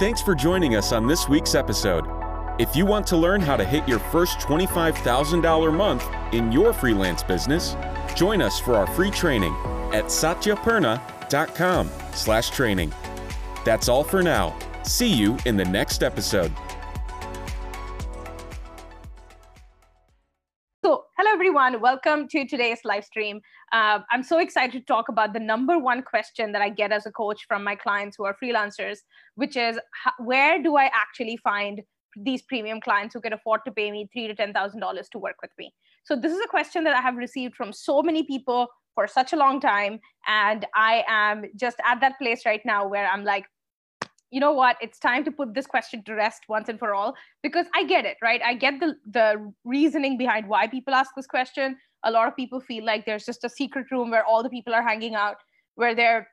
Thanks 0.00 0.22
for 0.22 0.34
joining 0.34 0.76
us 0.76 0.92
on 0.92 1.06
this 1.06 1.28
week's 1.28 1.54
episode. 1.54 2.06
If 2.58 2.74
you 2.74 2.86
want 2.86 3.06
to 3.08 3.18
learn 3.18 3.42
how 3.42 3.54
to 3.58 3.66
hit 3.66 3.86
your 3.86 3.98
first 3.98 4.38
$25,000 4.38 5.76
month 5.76 6.02
in 6.32 6.50
your 6.50 6.72
freelance 6.72 7.22
business, 7.22 7.76
join 8.16 8.40
us 8.40 8.58
for 8.58 8.76
our 8.76 8.86
free 8.86 9.10
training 9.10 9.52
at 9.92 10.06
satyapurna.com 10.06 11.90
slash 12.14 12.48
training. 12.48 12.94
That's 13.66 13.90
all 13.90 14.02
for 14.02 14.22
now. 14.22 14.58
See 14.84 15.12
you 15.12 15.36
in 15.44 15.58
the 15.58 15.66
next 15.66 16.02
episode. 16.02 16.50
Hello 21.22 21.34
everyone. 21.34 21.82
Welcome 21.82 22.28
to 22.28 22.46
today's 22.46 22.78
live 22.82 23.04
stream. 23.04 23.42
Uh, 23.72 23.98
I'm 24.10 24.22
so 24.22 24.38
excited 24.38 24.72
to 24.72 24.80
talk 24.80 25.10
about 25.10 25.34
the 25.34 25.38
number 25.38 25.78
one 25.78 26.00
question 26.00 26.50
that 26.52 26.62
I 26.62 26.70
get 26.70 26.92
as 26.92 27.04
a 27.04 27.10
coach 27.10 27.44
from 27.46 27.62
my 27.62 27.74
clients 27.74 28.16
who 28.16 28.24
are 28.24 28.34
freelancers, 28.42 29.00
which 29.34 29.54
is 29.54 29.78
where 30.18 30.62
do 30.62 30.76
I 30.76 30.84
actually 30.84 31.36
find 31.44 31.82
these 32.16 32.40
premium 32.40 32.80
clients 32.80 33.12
who 33.12 33.20
can 33.20 33.34
afford 33.34 33.60
to 33.66 33.70
pay 33.70 33.90
me 33.90 34.08
three 34.10 34.28
to 34.28 34.34
ten 34.34 34.54
thousand 34.54 34.80
dollars 34.80 35.10
to 35.10 35.18
work 35.18 35.36
with 35.42 35.50
me? 35.58 35.74
So 36.04 36.16
this 36.16 36.32
is 36.32 36.40
a 36.42 36.48
question 36.48 36.84
that 36.84 36.96
I 36.96 37.02
have 37.02 37.16
received 37.16 37.54
from 37.54 37.74
so 37.74 38.00
many 38.00 38.22
people 38.22 38.68
for 38.94 39.06
such 39.06 39.34
a 39.34 39.36
long 39.36 39.60
time, 39.60 40.00
and 40.26 40.66
I 40.74 41.04
am 41.06 41.44
just 41.54 41.76
at 41.84 42.00
that 42.00 42.18
place 42.18 42.46
right 42.46 42.62
now 42.64 42.88
where 42.88 43.06
I'm 43.06 43.24
like, 43.24 43.44
you 44.30 44.38
know 44.38 44.52
what? 44.52 44.76
It's 44.80 44.98
time 44.98 45.24
to 45.24 45.32
put 45.32 45.54
this 45.54 45.66
question 45.66 46.02
to 46.04 46.14
rest 46.14 46.44
once 46.48 46.68
and 46.68 46.78
for 46.78 46.94
all 46.94 47.14
because 47.42 47.66
i 47.74 47.84
get 47.84 48.04
it 48.04 48.16
right? 48.22 48.40
I 48.44 48.54
get 48.54 48.80
the 48.80 48.94
the 49.10 49.52
reasoning 49.64 50.16
behind 50.16 50.48
why 50.48 50.66
people 50.66 50.94
ask 50.94 51.10
this 51.16 51.26
question. 51.26 51.76
A 52.04 52.10
lot 52.10 52.28
of 52.28 52.36
people 52.36 52.60
feel 52.60 52.84
like 52.84 53.04
there's 53.04 53.26
just 53.26 53.44
a 53.44 53.48
secret 53.48 53.90
room 53.90 54.10
where 54.10 54.24
all 54.24 54.42
the 54.42 54.48
people 54.48 54.74
are 54.74 54.82
hanging 54.82 55.14
out 55.14 55.36
where 55.74 55.94
they're 55.94 56.28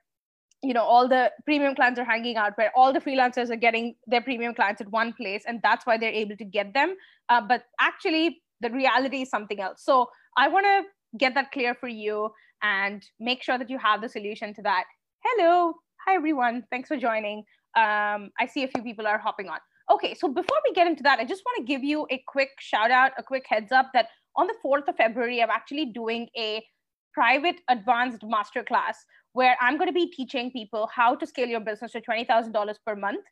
you 0.63 0.73
know 0.73 0.83
all 0.83 1.07
the 1.07 1.31
premium 1.45 1.75
clients 1.75 1.99
are 1.99 2.05
hanging 2.05 2.37
out 2.37 2.53
where 2.55 2.71
all 2.75 2.93
the 2.93 3.01
freelancers 3.01 3.49
are 3.49 3.61
getting 3.67 3.95
their 4.05 4.21
premium 4.21 4.53
clients 4.53 4.81
at 4.81 4.91
one 4.91 5.13
place 5.13 5.43
and 5.47 5.59
that's 5.63 5.85
why 5.85 5.97
they're 5.97 6.19
able 6.23 6.37
to 6.37 6.45
get 6.45 6.73
them. 6.73 6.95
Uh, 7.29 7.41
but 7.41 7.63
actually 7.79 8.41
the 8.61 8.69
reality 8.71 9.21
is 9.21 9.29
something 9.29 9.59
else. 9.59 9.83
So 9.83 10.09
i 10.37 10.47
want 10.47 10.65
to 10.65 11.17
get 11.17 11.33
that 11.33 11.51
clear 11.51 11.73
for 11.73 11.87
you 11.87 12.29
and 12.61 13.03
make 13.19 13.43
sure 13.43 13.57
that 13.57 13.69
you 13.69 13.77
have 13.77 14.01
the 14.01 14.09
solution 14.09 14.53
to 14.53 14.61
that. 14.63 14.85
Hello. 15.25 15.73
Hi 16.05 16.15
everyone. 16.15 16.63
Thanks 16.71 16.87
for 16.87 16.97
joining 16.97 17.43
um, 17.77 18.31
I 18.39 18.47
see 18.51 18.63
a 18.63 18.67
few 18.67 18.81
people 18.81 19.05
are 19.05 19.19
hopping 19.19 19.49
on. 19.49 19.59
Okay, 19.93 20.13
so 20.15 20.27
before 20.27 20.57
we 20.67 20.73
get 20.73 20.87
into 20.87 21.03
that, 21.03 21.19
I 21.19 21.25
just 21.25 21.43
want 21.45 21.57
to 21.59 21.71
give 21.71 21.83
you 21.83 22.07
a 22.11 22.21
quick 22.27 22.49
shout 22.59 22.91
out, 22.91 23.11
a 23.17 23.23
quick 23.23 23.45
heads 23.47 23.71
up 23.71 23.91
that 23.93 24.07
on 24.35 24.47
the 24.47 24.55
4th 24.65 24.87
of 24.87 24.95
February, 24.95 25.41
I'm 25.41 25.49
actually 25.49 25.85
doing 25.85 26.27
a 26.37 26.65
private 27.13 27.61
advanced 27.69 28.21
masterclass 28.21 28.95
where 29.33 29.55
I'm 29.61 29.77
going 29.77 29.89
to 29.89 29.93
be 29.93 30.09
teaching 30.11 30.51
people 30.51 30.89
how 30.93 31.15
to 31.15 31.25
scale 31.25 31.47
your 31.47 31.59
business 31.59 31.91
to 31.91 32.01
$20,000 32.01 32.75
per 32.85 32.95
month 32.95 33.23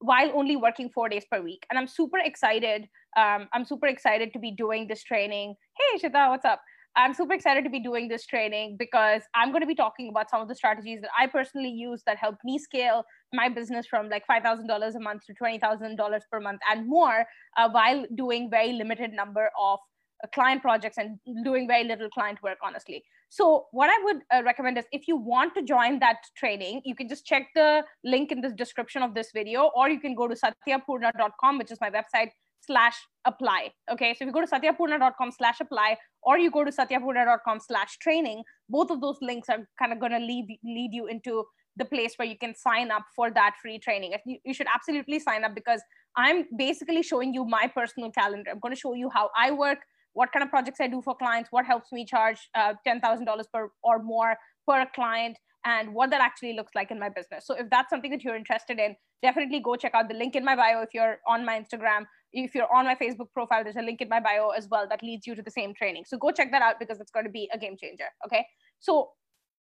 while 0.00 0.30
only 0.34 0.56
working 0.56 0.90
four 0.94 1.08
days 1.08 1.24
per 1.30 1.40
week. 1.42 1.64
And 1.70 1.78
I'm 1.78 1.86
super 1.86 2.18
excited. 2.18 2.88
Um, 3.16 3.48
I'm 3.54 3.64
super 3.64 3.86
excited 3.86 4.32
to 4.34 4.38
be 4.38 4.50
doing 4.50 4.86
this 4.86 5.02
training. 5.02 5.54
Hey, 5.78 6.08
Shita, 6.08 6.28
what's 6.28 6.44
up? 6.44 6.60
I'm 6.96 7.12
super 7.12 7.34
excited 7.34 7.62
to 7.64 7.70
be 7.70 7.78
doing 7.78 8.08
this 8.08 8.24
training 8.24 8.76
because 8.78 9.20
I'm 9.34 9.50
going 9.50 9.60
to 9.60 9.66
be 9.66 9.74
talking 9.74 10.08
about 10.08 10.30
some 10.30 10.40
of 10.40 10.48
the 10.48 10.54
strategies 10.54 11.02
that 11.02 11.10
I 11.16 11.26
personally 11.26 11.68
use 11.68 12.02
that 12.06 12.16
help 12.16 12.36
me 12.42 12.58
scale 12.58 13.04
my 13.34 13.50
business 13.50 13.86
from 13.86 14.08
like 14.08 14.26
$5,000 14.26 14.94
a 14.94 15.00
month 15.00 15.26
to 15.26 15.34
$20,000 15.34 16.20
per 16.32 16.40
month 16.40 16.60
and 16.70 16.88
more 16.88 17.26
uh, 17.58 17.68
while 17.68 18.06
doing 18.14 18.48
very 18.50 18.72
limited 18.72 19.12
number 19.12 19.50
of 19.60 19.78
uh, 20.24 20.28
client 20.34 20.62
projects 20.62 20.96
and 20.96 21.18
doing 21.44 21.68
very 21.68 21.84
little 21.84 22.08
client 22.08 22.42
work, 22.42 22.56
honestly. 22.64 23.04
So 23.28 23.66
what 23.72 23.90
I 23.90 24.02
would 24.04 24.22
uh, 24.32 24.42
recommend 24.42 24.78
is 24.78 24.86
if 24.90 25.06
you 25.06 25.18
want 25.18 25.54
to 25.56 25.62
join 25.62 25.98
that 25.98 26.16
training, 26.34 26.80
you 26.86 26.94
can 26.94 27.10
just 27.10 27.26
check 27.26 27.48
the 27.54 27.84
link 28.04 28.32
in 28.32 28.40
the 28.40 28.50
description 28.50 29.02
of 29.02 29.12
this 29.14 29.32
video, 29.34 29.70
or 29.76 29.90
you 29.90 30.00
can 30.00 30.14
go 30.14 30.28
to 30.28 30.34
satyapurna.com, 30.34 31.58
which 31.58 31.70
is 31.70 31.78
my 31.80 31.90
website, 31.90 32.30
slash 32.66 32.94
apply. 33.24 33.72
Okay, 33.90 34.14
so 34.14 34.24
if 34.24 34.26
you 34.26 34.32
go 34.32 34.40
to 34.40 34.46
satyapurna.com 34.46 35.30
slash 35.32 35.60
apply 35.60 35.96
or 36.22 36.38
you 36.38 36.50
go 36.50 36.64
to 36.64 36.70
satyapurna.com 36.70 37.60
slash 37.60 37.98
training, 37.98 38.42
both 38.68 38.90
of 38.90 39.00
those 39.00 39.16
links 39.22 39.48
are 39.48 39.68
kind 39.78 39.92
of 39.92 40.00
going 40.00 40.12
to 40.12 40.18
lead, 40.18 40.46
lead 40.64 40.90
you 40.92 41.06
into 41.06 41.44
the 41.76 41.84
place 41.84 42.14
where 42.16 42.26
you 42.26 42.36
can 42.38 42.54
sign 42.54 42.90
up 42.90 43.04
for 43.14 43.30
that 43.30 43.54
free 43.60 43.78
training. 43.78 44.14
You, 44.24 44.38
you 44.44 44.54
should 44.54 44.66
absolutely 44.74 45.18
sign 45.20 45.44
up 45.44 45.54
because 45.54 45.82
I'm 46.16 46.46
basically 46.56 47.02
showing 47.02 47.34
you 47.34 47.44
my 47.44 47.70
personal 47.74 48.10
calendar. 48.10 48.50
I'm 48.50 48.60
going 48.60 48.74
to 48.74 48.80
show 48.80 48.94
you 48.94 49.10
how 49.10 49.30
I 49.36 49.50
work, 49.50 49.78
what 50.14 50.32
kind 50.32 50.42
of 50.42 50.48
projects 50.50 50.80
I 50.80 50.88
do 50.88 51.02
for 51.02 51.14
clients, 51.14 51.48
what 51.52 51.66
helps 51.66 51.92
me 51.92 52.06
charge 52.06 52.38
uh, 52.54 52.74
$10,000 52.86 53.26
per 53.52 53.68
or 53.82 54.02
more 54.02 54.36
per 54.66 54.86
client, 54.94 55.36
and 55.66 55.92
what 55.92 56.10
that 56.10 56.20
actually 56.20 56.54
looks 56.54 56.72
like 56.74 56.90
in 56.90 56.98
my 56.98 57.08
business. 57.08 57.46
So 57.46 57.54
if 57.54 57.68
that's 57.70 57.90
something 57.90 58.10
that 58.12 58.24
you're 58.24 58.36
interested 58.36 58.78
in, 58.78 58.96
definitely 59.22 59.60
go 59.60 59.76
check 59.76 59.92
out 59.94 60.08
the 60.08 60.14
link 60.14 60.36
in 60.36 60.44
my 60.44 60.56
bio 60.56 60.80
if 60.82 60.90
you're 60.94 61.18
on 61.26 61.44
my 61.44 61.60
Instagram. 61.60 62.04
If 62.44 62.54
you're 62.54 62.72
on 62.72 62.84
my 62.84 62.94
Facebook 62.94 63.32
profile, 63.32 63.64
there's 63.64 63.76
a 63.76 63.82
link 63.82 64.00
in 64.00 64.08
my 64.08 64.20
bio 64.20 64.50
as 64.50 64.68
well 64.70 64.86
that 64.88 65.02
leads 65.02 65.26
you 65.26 65.34
to 65.34 65.42
the 65.42 65.50
same 65.50 65.74
training. 65.74 66.04
So 66.06 66.18
go 66.18 66.30
check 66.30 66.50
that 66.52 66.62
out 66.62 66.78
because 66.78 67.00
it's 67.00 67.10
going 67.10 67.24
to 67.24 67.32
be 67.32 67.48
a 67.52 67.58
game 67.58 67.76
changer. 67.80 68.04
Okay. 68.26 68.46
So 68.78 69.10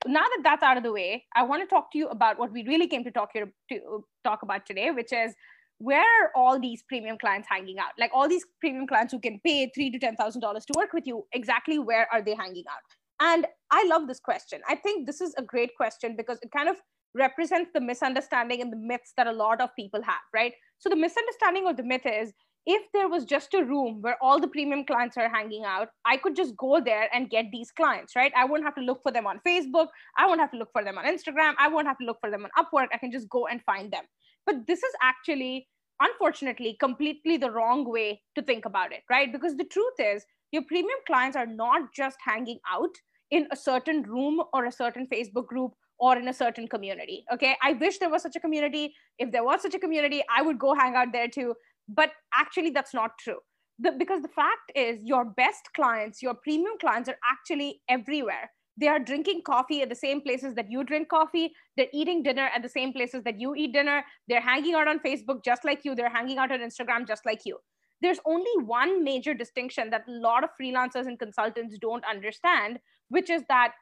now 0.06 0.20
that 0.20 0.40
that's 0.42 0.62
out 0.62 0.76
of 0.76 0.82
the 0.82 0.92
way, 0.92 1.24
I 1.34 1.42
want 1.42 1.62
to 1.62 1.66
talk 1.66 1.90
to 1.92 1.98
you 1.98 2.08
about 2.08 2.38
what 2.38 2.52
we 2.52 2.66
really 2.66 2.86
came 2.86 3.04
to 3.04 3.10
talk 3.10 3.30
here 3.32 3.52
to 3.70 4.04
talk 4.24 4.42
about 4.42 4.66
today, 4.66 4.90
which 4.90 5.12
is 5.12 5.34
where 5.78 6.00
are 6.02 6.30
all 6.36 6.60
these 6.60 6.82
premium 6.88 7.18
clients 7.18 7.48
hanging 7.50 7.78
out? 7.78 7.92
Like 7.98 8.10
all 8.14 8.28
these 8.28 8.44
premium 8.60 8.86
clients 8.86 9.12
who 9.12 9.18
can 9.18 9.40
pay 9.44 9.70
three 9.74 9.90
to 9.90 9.98
ten 9.98 10.14
thousand 10.14 10.40
dollars 10.42 10.64
to 10.66 10.74
work 10.76 10.92
with 10.92 11.06
you, 11.06 11.24
exactly 11.32 11.78
where 11.78 12.06
are 12.12 12.22
they 12.22 12.34
hanging 12.34 12.64
out? 12.70 12.82
And 13.20 13.46
I 13.70 13.84
love 13.88 14.06
this 14.06 14.20
question. 14.20 14.60
I 14.68 14.76
think 14.76 15.06
this 15.06 15.20
is 15.20 15.34
a 15.36 15.42
great 15.42 15.76
question 15.76 16.16
because 16.16 16.38
it 16.42 16.50
kind 16.56 16.68
of 16.68 16.76
represents 17.14 17.70
the 17.74 17.80
misunderstanding 17.80 18.60
and 18.60 18.72
the 18.72 18.76
myths 18.76 19.12
that 19.16 19.26
a 19.26 19.32
lot 19.32 19.60
of 19.60 19.70
people 19.76 20.02
have, 20.02 20.22
right? 20.32 20.52
So 20.78 20.88
the 20.88 20.96
misunderstanding 20.96 21.66
of 21.66 21.76
the 21.76 21.82
myth 21.82 22.06
is 22.06 22.32
if 22.66 22.82
there 22.92 23.08
was 23.08 23.24
just 23.24 23.54
a 23.54 23.64
room 23.64 24.02
where 24.02 24.16
all 24.20 24.38
the 24.38 24.48
premium 24.48 24.84
clients 24.84 25.16
are 25.16 25.28
hanging 25.28 25.64
out, 25.64 25.88
I 26.04 26.16
could 26.16 26.36
just 26.36 26.56
go 26.56 26.80
there 26.80 27.08
and 27.12 27.30
get 27.30 27.46
these 27.50 27.70
clients, 27.70 28.14
right? 28.14 28.32
I 28.36 28.44
wouldn't 28.44 28.66
have 28.66 28.74
to 28.76 28.82
look 28.82 29.02
for 29.02 29.12
them 29.12 29.26
on 29.26 29.40
Facebook. 29.46 29.88
I 30.18 30.26
won't 30.26 30.40
have 30.40 30.50
to 30.52 30.58
look 30.58 30.70
for 30.72 30.84
them 30.84 30.98
on 30.98 31.04
Instagram. 31.06 31.54
I 31.58 31.68
won't 31.68 31.86
have 31.86 31.98
to 31.98 32.04
look 32.04 32.18
for 32.20 32.30
them 32.30 32.44
on 32.44 32.50
Upwork. 32.64 32.88
I 32.92 32.98
can 32.98 33.10
just 33.10 33.28
go 33.28 33.46
and 33.46 33.62
find 33.64 33.90
them. 33.90 34.04
But 34.46 34.66
this 34.66 34.82
is 34.82 34.92
actually, 35.02 35.68
unfortunately, 36.00 36.76
completely 36.80 37.36
the 37.38 37.50
wrong 37.50 37.90
way 37.90 38.20
to 38.36 38.42
think 38.42 38.66
about 38.66 38.92
it, 38.92 39.02
right? 39.10 39.32
Because 39.32 39.56
the 39.56 39.64
truth 39.64 39.94
is, 39.98 40.24
your 40.52 40.62
premium 40.68 40.98
clients 41.06 41.36
are 41.36 41.46
not 41.46 41.94
just 41.94 42.18
hanging 42.24 42.58
out 42.70 42.94
in 43.30 43.46
a 43.52 43.56
certain 43.56 44.02
room 44.02 44.42
or 44.52 44.66
a 44.66 44.72
certain 44.72 45.06
Facebook 45.06 45.46
group 45.46 45.72
or 45.98 46.16
in 46.16 46.28
a 46.28 46.32
certain 46.32 46.66
community. 46.66 47.24
Okay. 47.32 47.56
I 47.62 47.74
wish 47.74 47.98
there 47.98 48.10
was 48.10 48.22
such 48.22 48.36
a 48.36 48.40
community. 48.40 48.94
If 49.18 49.30
there 49.30 49.44
was 49.44 49.62
such 49.62 49.74
a 49.74 49.78
community, 49.78 50.22
I 50.34 50.42
would 50.42 50.58
go 50.58 50.74
hang 50.74 50.94
out 50.94 51.08
there 51.12 51.28
too. 51.28 51.54
But 51.92 52.10
actually, 52.34 52.70
that's 52.70 52.94
not 52.94 53.12
true. 53.18 53.38
The, 53.78 53.92
because 53.98 54.22
the 54.22 54.28
fact 54.28 54.72
is, 54.74 55.02
your 55.02 55.24
best 55.24 55.70
clients, 55.74 56.22
your 56.22 56.34
premium 56.34 56.74
clients 56.78 57.08
are 57.08 57.18
actually 57.30 57.80
everywhere. 57.88 58.50
They 58.76 58.88
are 58.88 58.98
drinking 58.98 59.42
coffee 59.46 59.82
at 59.82 59.88
the 59.88 59.94
same 59.94 60.20
places 60.20 60.54
that 60.54 60.70
you 60.70 60.84
drink 60.84 61.08
coffee. 61.08 61.52
They're 61.76 61.88
eating 61.92 62.22
dinner 62.22 62.48
at 62.54 62.62
the 62.62 62.68
same 62.68 62.92
places 62.92 63.24
that 63.24 63.40
you 63.40 63.54
eat 63.54 63.72
dinner. 63.72 64.04
They're 64.28 64.40
hanging 64.40 64.74
out 64.74 64.88
on 64.88 65.00
Facebook 65.00 65.44
just 65.44 65.64
like 65.64 65.84
you. 65.84 65.94
They're 65.94 66.10
hanging 66.10 66.38
out 66.38 66.52
on 66.52 66.60
Instagram 66.60 67.06
just 67.06 67.26
like 67.26 67.40
you 67.44 67.58
there's 68.02 68.20
only 68.24 68.50
one 68.64 69.04
major 69.04 69.34
distinction 69.34 69.90
that 69.90 70.04
a 70.08 70.12
lot 70.12 70.44
of 70.44 70.50
freelancers 70.60 71.06
and 71.06 71.18
consultants 71.18 71.76
don't 71.78 72.04
understand, 72.08 72.78
which 73.08 73.30
is 73.30 73.42
that 73.48 73.72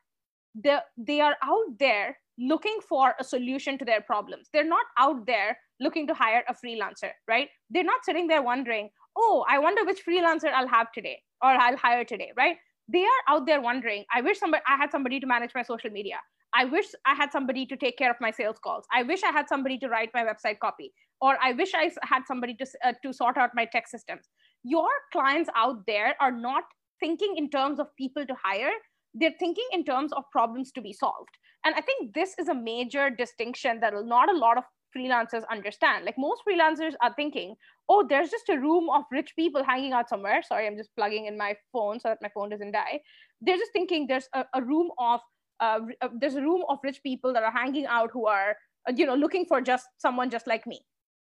they, 0.54 0.78
they 0.97 1.20
are 1.20 1.36
out 1.42 1.78
there 1.78 2.16
looking 2.38 2.78
for 2.88 3.14
a 3.18 3.24
solution 3.24 3.78
to 3.78 3.84
their 3.84 4.00
problems. 4.00 4.48
They're 4.52 4.64
not 4.64 4.86
out 4.98 5.26
there 5.26 5.58
looking 5.81 6.06
to 6.06 6.15
hire 6.15 6.43
a 6.49 6.55
freelancer, 6.55 7.11
right? 7.27 7.49
They're 7.71 7.84
not 7.84 8.05
sitting 8.05 8.27
there 8.27 8.43
wondering, 8.43 8.91
oh, 9.16 9.44
I 9.49 9.59
wonder 9.59 9.84
which 9.84 10.05
freelancer 10.06 10.53
I'll 10.53 10.69
have 10.69 10.93
today 10.93 11.21
or 11.43 11.50
I'll 11.50 11.77
hire 11.77 12.05
today, 12.05 12.33
right? 12.37 12.56
They 12.89 13.05
are 13.05 13.34
out 13.34 13.47
there 13.47 13.61
wondering, 13.61 14.05
I 14.12 14.21
wish 14.21 14.39
somebody 14.39 14.62
I 14.66 14.77
had 14.77 14.91
somebody 14.91 15.21
to 15.21 15.27
manage 15.27 15.53
my 15.55 15.62
social 15.62 15.91
media. 15.91 16.16
I 16.55 16.65
wish 16.65 16.87
I 17.04 17.15
had 17.15 17.30
somebody 17.30 17.66
to 17.66 17.77
take 17.77 17.98
care 17.98 18.10
of 18.10 18.16
my 18.21 18.30
sales 18.30 18.57
calls. 18.59 18.84
I 18.92 19.03
wish 19.03 19.22
I 19.22 19.30
had 19.30 19.48
somebody 19.48 19.78
to 19.78 19.89
write 19.89 20.10
my 20.15 20.25
website 20.25 20.59
copy 20.60 20.92
or 21.21 21.36
I 21.42 21.53
wish 21.53 21.75
I 21.75 21.91
had 22.03 22.22
somebody 22.27 22.54
to, 22.54 22.66
uh, 22.84 22.92
to 23.03 23.13
sort 23.13 23.36
out 23.36 23.51
my 23.54 23.66
tech 23.66 23.89
systems. 23.89 24.28
Your 24.65 24.89
clients 25.13 25.51
out 25.54 25.84
there 25.86 26.15
are 26.21 26.33
not 26.33 26.65
thinking 27.01 27.34
in 27.36 27.51
terms 27.51 27.78
of 27.78 27.95
people 27.97 28.24
to 28.27 28.34
hire, 28.42 28.72
they're 29.15 29.34
thinking 29.39 29.66
in 29.72 29.84
terms 29.84 30.13
of 30.13 30.24
problems 30.33 30.72
to 30.72 30.81
be 30.81 30.92
solved. 30.92 31.36
And 31.65 31.74
I 31.74 31.81
think 31.81 32.15
this 32.15 32.34
is 32.39 32.48
a 32.48 32.54
major 32.54 33.10
distinction 33.10 33.81
that 33.81 33.92
not 34.04 34.31
a 34.31 34.36
lot 34.36 34.59
of 34.59 34.65
freelancers 34.98 35.45
understand. 35.50 36.04
Like 36.04 36.16
most 36.18 36.42
freelancers 36.48 36.95
are 37.00 37.15
thinking, 37.15 37.54
oh, 37.89 38.04
there's 38.09 38.30
just 38.30 38.48
a 38.48 38.59
room 38.59 38.89
of 38.91 39.04
rich 39.12 39.33
people 39.36 39.62
hanging 39.65 39.92
out 39.92 40.09
somewhere. 40.09 40.42
Sorry, 40.42 40.66
I'm 40.66 40.77
just 40.77 40.91
plugging 40.97 41.27
in 41.27 41.39
my 41.39 41.54
phone 41.72 42.00
so 42.00 42.09
that 42.09 42.18
my 42.22 42.30
phone 42.34 42.50
doesn't 42.50 42.72
die. 42.72 43.00
They're 43.41 43.56
just 43.56 43.72
thinking 43.72 44.06
there's 44.06 44.28
a, 44.34 44.45
a 44.54 44.62
room 44.62 44.91
of 44.98 45.21
uh, 45.60 45.80
uh 46.03 46.09
there's 46.21 46.36
a 46.36 46.42
room 46.42 46.65
of 46.68 46.78
rich 46.84 47.03
people 47.03 47.33
that 47.33 47.42
are 47.42 47.53
hanging 47.53 47.86
out 47.86 48.10
who 48.12 48.27
are 48.27 48.56
uh, 48.89 48.92
you 48.95 49.06
know 49.06 49.15
looking 49.15 49.45
for 49.45 49.60
just 49.60 49.86
someone 49.98 50.30
just 50.30 50.47
like 50.47 50.66
me 50.68 50.80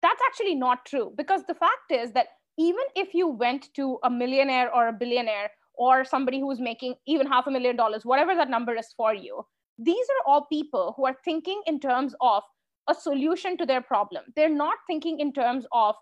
that's 0.02 0.20
actually 0.26 0.55
not 0.55 0.87
true 0.87 1.12
because 1.17 1.43
the 1.46 1.55
fact 1.55 1.90
is 1.90 2.12
that 2.12 2.28
even 2.58 2.84
if 2.94 3.14
you 3.14 3.28
went 3.28 3.72
to 3.75 3.99
a 4.05 4.11
millionaire 4.11 4.75
or 4.75 4.88
a 4.88 4.93
billionaire 4.93 5.50
or 5.75 6.05
somebody 6.05 6.40
who's 6.40 6.61
making 6.61 6.94
even 7.06 7.26
half 7.26 7.46
a 7.46 7.50
million 7.50 7.76
dollars, 7.76 8.05
whatever 8.05 8.34
that 8.34 8.50
number 8.50 8.76
is 8.76 8.93
for 8.96 9.14
you, 9.14 9.43
these 9.78 10.06
are 10.14 10.31
all 10.31 10.46
people 10.46 10.93
who 10.96 11.06
are 11.06 11.17
thinking 11.25 11.62
in 11.67 11.81
terms 11.81 12.14
of 12.20 12.43
a 12.88 12.94
solution 12.94 13.56
to 13.59 13.67
their 13.67 13.81
problem. 13.81 14.25
They're 14.37 14.49
not 14.49 14.79
thinking 14.87 15.21
in 15.21 15.32
terms 15.32 15.67
of 15.73 15.94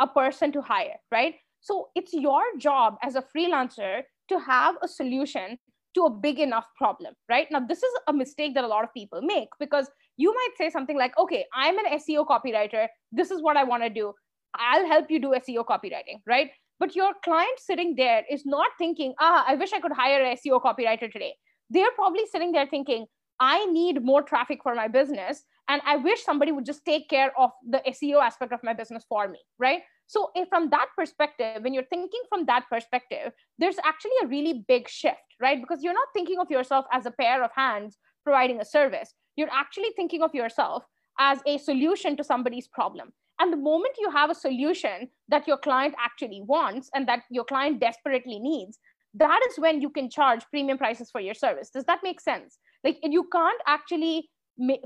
a 0.00 0.06
person 0.06 0.52
to 0.52 0.62
hire, 0.62 0.96
right? 1.10 1.34
So 1.60 1.88
it's 1.94 2.12
your 2.12 2.42
job 2.58 2.96
as 3.02 3.16
a 3.16 3.24
freelancer 3.36 4.02
to 4.28 4.38
have 4.38 4.76
a 4.82 4.88
solution 4.88 5.58
to 5.94 6.04
a 6.04 6.10
big 6.10 6.38
enough 6.38 6.66
problem, 6.76 7.14
right? 7.28 7.48
Now, 7.50 7.60
this 7.60 7.82
is 7.82 7.92
a 8.06 8.12
mistake 8.12 8.54
that 8.54 8.64
a 8.64 8.68
lot 8.68 8.84
of 8.84 8.92
people 8.94 9.22
make 9.22 9.48
because 9.58 9.88
you 10.16 10.32
might 10.32 10.50
say 10.56 10.70
something 10.70 10.96
like, 10.96 11.18
okay, 11.18 11.44
I'm 11.54 11.78
an 11.78 11.98
SEO 11.98 12.26
copywriter. 12.26 12.86
This 13.10 13.30
is 13.30 13.42
what 13.42 13.56
I 13.56 13.64
want 13.64 13.82
to 13.82 13.90
do. 13.90 14.12
I'll 14.54 14.86
help 14.86 15.10
you 15.10 15.20
do 15.20 15.34
SEO 15.36 15.64
copywriting, 15.64 16.20
right? 16.26 16.50
But 16.78 16.94
your 16.94 17.12
client 17.24 17.58
sitting 17.58 17.94
there 17.96 18.22
is 18.30 18.46
not 18.46 18.68
thinking, 18.78 19.14
ah, 19.18 19.44
I 19.46 19.54
wish 19.54 19.72
I 19.72 19.80
could 19.80 19.92
hire 19.92 20.22
an 20.22 20.36
SEO 20.36 20.62
copywriter 20.62 21.10
today. 21.10 21.34
They're 21.70 21.90
probably 21.96 22.24
sitting 22.30 22.52
there 22.52 22.66
thinking, 22.66 23.06
I 23.40 23.66
need 23.66 24.04
more 24.04 24.22
traffic 24.22 24.60
for 24.62 24.74
my 24.74 24.88
business. 24.88 25.44
And 25.68 25.82
I 25.84 25.96
wish 25.96 26.24
somebody 26.24 26.50
would 26.50 26.64
just 26.64 26.84
take 26.84 27.08
care 27.08 27.30
of 27.38 27.50
the 27.68 27.82
SEO 27.86 28.22
aspect 28.22 28.52
of 28.52 28.60
my 28.62 28.72
business 28.72 29.04
for 29.08 29.28
me, 29.28 29.38
right? 29.58 29.82
So, 30.06 30.30
from 30.48 30.70
that 30.70 30.86
perspective, 30.96 31.62
when 31.62 31.74
you're 31.74 31.84
thinking 31.84 32.22
from 32.30 32.46
that 32.46 32.64
perspective, 32.70 33.32
there's 33.58 33.76
actually 33.84 34.18
a 34.22 34.26
really 34.26 34.64
big 34.66 34.88
shift, 34.88 35.36
right? 35.40 35.60
Because 35.60 35.82
you're 35.82 35.92
not 35.92 36.08
thinking 36.14 36.38
of 36.38 36.50
yourself 36.50 36.86
as 36.92 37.04
a 37.04 37.10
pair 37.10 37.44
of 37.44 37.50
hands 37.54 37.98
providing 38.24 38.60
a 38.60 38.64
service. 38.64 39.12
You're 39.36 39.52
actually 39.52 39.90
thinking 39.96 40.22
of 40.22 40.34
yourself 40.34 40.84
as 41.18 41.40
a 41.46 41.58
solution 41.58 42.16
to 42.16 42.24
somebody's 42.24 42.68
problem. 42.68 43.12
And 43.38 43.52
the 43.52 43.56
moment 43.58 43.96
you 43.98 44.10
have 44.10 44.30
a 44.30 44.34
solution 44.34 45.08
that 45.28 45.46
your 45.46 45.58
client 45.58 45.94
actually 45.98 46.42
wants 46.42 46.90
and 46.94 47.06
that 47.06 47.22
your 47.30 47.44
client 47.44 47.80
desperately 47.80 48.38
needs, 48.38 48.78
that 49.14 49.40
is 49.48 49.58
when 49.58 49.80
you 49.80 49.90
can 49.90 50.10
charge 50.10 50.44
premium 50.50 50.78
prices 50.78 51.10
for 51.10 51.20
your 51.20 51.34
service. 51.34 51.70
Does 51.70 51.84
that 51.84 52.00
make 52.02 52.20
sense? 52.20 52.58
Like, 52.82 52.98
you 53.02 53.28
can't 53.32 53.60
actually 53.66 54.28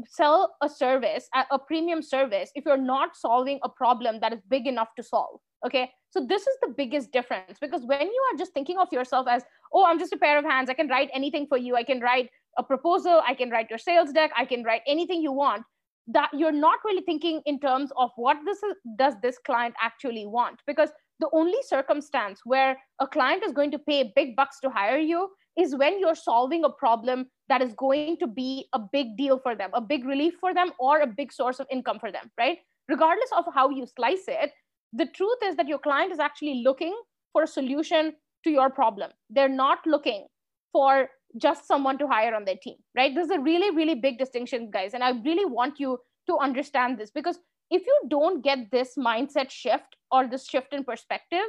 sell 0.06 0.54
a 0.62 0.68
service 0.68 1.28
a 1.50 1.58
premium 1.58 2.02
service 2.02 2.50
if 2.54 2.64
you're 2.66 2.76
not 2.76 3.16
solving 3.16 3.58
a 3.62 3.68
problem 3.68 4.20
that 4.20 4.32
is 4.32 4.40
big 4.48 4.66
enough 4.66 4.88
to 4.96 5.02
solve 5.02 5.40
okay? 5.64 5.90
So 6.10 6.26
this 6.26 6.42
is 6.42 6.56
the 6.60 6.74
biggest 6.76 7.12
difference 7.12 7.58
because 7.60 7.82
when 7.84 8.02
you 8.02 8.22
are 8.32 8.38
just 8.38 8.52
thinking 8.52 8.78
of 8.78 8.88
yourself 8.92 9.26
as 9.28 9.42
oh 9.72 9.84
i'm 9.86 9.98
just 9.98 10.12
a 10.12 10.18
pair 10.18 10.38
of 10.38 10.44
hands. 10.44 10.68
I 10.68 10.74
can 10.74 10.88
write 10.88 11.10
anything 11.14 11.46
for 11.46 11.56
you. 11.56 11.76
I 11.76 11.84
can 11.84 12.00
write 12.00 12.28
a 12.58 12.62
proposal. 12.62 13.22
I 13.26 13.34
can 13.34 13.50
write 13.50 13.70
your 13.70 13.78
sales 13.78 14.12
deck. 14.12 14.30
I 14.36 14.44
can 14.44 14.62
write 14.62 14.82
anything 14.86 15.22
you 15.22 15.32
want 15.32 15.64
that 16.08 16.30
you're 16.32 16.52
not 16.52 16.78
really 16.84 17.02
thinking 17.02 17.40
in 17.46 17.60
terms 17.60 17.92
of 17.96 18.10
what 18.16 18.36
this 18.44 18.58
is, 18.62 18.74
does 18.96 19.14
this 19.22 19.38
client 19.46 19.74
actually 19.80 20.26
want? 20.26 20.60
Because 20.66 20.90
the 21.20 21.28
only 21.32 21.58
circumstance 21.62 22.40
where 22.44 22.76
a 23.00 23.06
client 23.06 23.44
is 23.44 23.52
going 23.52 23.70
to 23.70 23.78
pay 23.78 24.12
big 24.16 24.34
bucks 24.34 24.58
to 24.60 24.70
hire 24.70 24.98
you 24.98 25.28
is 25.58 25.76
when 25.76 26.00
you're 26.00 26.14
solving 26.14 26.64
a 26.64 26.70
problem 26.70 27.26
that 27.48 27.62
is 27.62 27.74
going 27.74 28.16
to 28.18 28.26
be 28.26 28.66
a 28.72 28.78
big 28.78 29.16
deal 29.16 29.38
for 29.38 29.54
them, 29.54 29.70
a 29.74 29.80
big 29.80 30.04
relief 30.04 30.34
for 30.40 30.54
them, 30.54 30.72
or 30.78 31.00
a 31.00 31.06
big 31.06 31.32
source 31.32 31.60
of 31.60 31.66
income 31.70 31.98
for 31.98 32.10
them, 32.10 32.30
right? 32.38 32.58
Regardless 32.88 33.30
of 33.36 33.44
how 33.54 33.68
you 33.70 33.86
slice 33.86 34.24
it, 34.28 34.50
the 34.92 35.06
truth 35.06 35.38
is 35.44 35.56
that 35.56 35.68
your 35.68 35.78
client 35.78 36.12
is 36.12 36.18
actually 36.18 36.62
looking 36.64 36.94
for 37.32 37.42
a 37.42 37.46
solution 37.46 38.14
to 38.44 38.50
your 38.50 38.70
problem. 38.70 39.10
They're 39.30 39.48
not 39.48 39.78
looking 39.86 40.26
for 40.72 41.08
just 41.38 41.66
someone 41.66 41.98
to 41.98 42.06
hire 42.06 42.34
on 42.34 42.44
their 42.44 42.56
team, 42.62 42.76
right? 42.96 43.14
There's 43.14 43.30
a 43.30 43.40
really, 43.40 43.74
really 43.74 43.94
big 43.94 44.18
distinction, 44.18 44.70
guys. 44.70 44.94
And 44.94 45.02
I 45.02 45.10
really 45.10 45.44
want 45.44 45.78
you 45.78 45.98
to 46.28 46.38
understand 46.38 46.98
this 46.98 47.10
because 47.10 47.38
if 47.70 47.86
you 47.86 48.00
don't 48.08 48.44
get 48.44 48.70
this 48.70 48.94
mindset 48.98 49.50
shift 49.50 49.96
or 50.10 50.26
this 50.26 50.46
shift 50.46 50.72
in 50.72 50.84
perspective, 50.84 51.44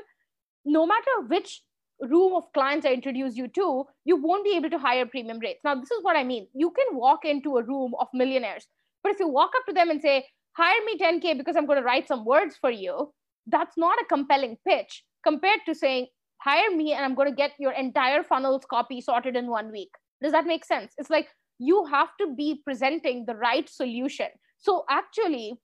no 0.65 0.85
matter 0.85 1.27
which 1.27 1.61
room 2.07 2.33
of 2.35 2.51
clients 2.53 2.85
I 2.85 2.93
introduce 2.93 3.35
you 3.35 3.47
to, 3.49 3.85
you 4.05 4.15
won't 4.21 4.45
be 4.45 4.55
able 4.55 4.69
to 4.69 4.77
hire 4.77 5.05
premium 5.05 5.39
rates. 5.39 5.61
Now, 5.63 5.75
this 5.75 5.91
is 5.91 6.03
what 6.03 6.15
I 6.15 6.23
mean. 6.23 6.47
You 6.53 6.71
can 6.71 6.97
walk 6.97 7.25
into 7.25 7.57
a 7.57 7.63
room 7.63 7.93
of 7.99 8.07
millionaires, 8.13 8.67
but 9.03 9.11
if 9.11 9.19
you 9.19 9.27
walk 9.27 9.51
up 9.57 9.65
to 9.67 9.73
them 9.73 9.89
and 9.89 10.01
say, 10.01 10.25
hire 10.55 10.85
me 10.85 10.97
10K 10.97 11.37
because 11.37 11.55
I'm 11.55 11.65
going 11.65 11.79
to 11.79 11.85
write 11.85 12.07
some 12.07 12.25
words 12.25 12.57
for 12.59 12.71
you, 12.71 13.11
that's 13.47 13.77
not 13.77 13.99
a 14.01 14.05
compelling 14.05 14.57
pitch 14.67 15.03
compared 15.23 15.59
to 15.65 15.75
saying, 15.75 16.07
hire 16.41 16.75
me 16.75 16.93
and 16.93 17.03
I'm 17.03 17.15
going 17.15 17.29
to 17.29 17.35
get 17.35 17.51
your 17.59 17.71
entire 17.71 18.23
funnels 18.23 18.65
copy 18.69 19.01
sorted 19.01 19.35
in 19.35 19.47
one 19.47 19.71
week. 19.71 19.89
Does 20.21 20.31
that 20.31 20.45
make 20.45 20.65
sense? 20.65 20.93
It's 20.97 21.09
like 21.09 21.27
you 21.59 21.85
have 21.85 22.09
to 22.19 22.33
be 22.35 22.61
presenting 22.63 23.25
the 23.25 23.35
right 23.35 23.67
solution. 23.69 24.27
So, 24.57 24.85
actually, 24.89 25.55